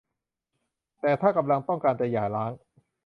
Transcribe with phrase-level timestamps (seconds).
[1.01, 2.51] แต่ถ้ากำลังต้องการจะหย่าร้าง